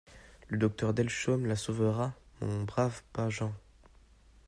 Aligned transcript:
«Le 0.47 0.57
docteur 0.57 0.95
Delchaume 0.95 1.45
la 1.45 1.55
sauvera, 1.55 2.15
mon 2.41 2.63
brave 2.63 3.03
Pageant. 3.13 3.53